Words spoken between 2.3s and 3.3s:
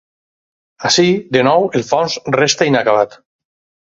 restà inacabat.